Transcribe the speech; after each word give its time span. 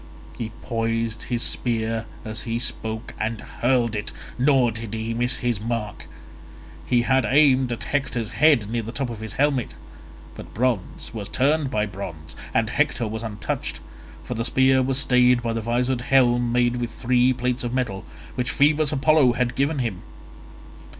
He 0.35 0.49
poised 0.63 1.21
his 1.29 1.43
spear 1.43 2.07
as 2.25 2.41
he 2.41 2.57
spoke 2.57 3.13
and 3.19 3.39
hurled 3.39 3.95
it, 3.95 4.11
nor 4.35 4.71
did 4.71 4.95
he 4.95 5.13
miss 5.13 5.37
his 5.37 5.59
mark. 5.61 6.07
He 6.87 7.03
had 7.03 7.23
aimed 7.23 7.71
at 7.71 7.83
Hector's 7.83 8.31
head 8.31 8.67
near 8.67 8.81
the 8.81 8.91
top 8.91 9.11
of 9.11 9.19
his 9.19 9.33
helmet, 9.33 9.75
but 10.33 10.55
bronze 10.55 11.13
was 11.13 11.27
turned 11.29 11.69
by 11.69 11.85
bronze, 11.85 12.35
and 12.51 12.71
Hector 12.71 13.07
was 13.07 13.21
untouched, 13.21 13.79
for 14.23 14.33
the 14.33 14.43
spear 14.45 14.81
was 14.81 14.97
stayed 14.97 15.43
by 15.43 15.53
the 15.53 15.61
visored 15.61 16.01
helm 16.01 16.51
made 16.51 16.77
with 16.77 16.89
three 16.89 17.31
plates 17.31 17.63
of 17.63 17.71
metal, 17.71 18.03
which 18.33 18.49
Phoebus 18.49 18.91
Apollo 18.91 19.33
had 19.33 19.53
given 19.53 19.77
him. 19.77 20.01